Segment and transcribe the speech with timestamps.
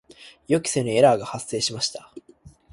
[0.47, 2.11] 予期せぬエラーが発生しました。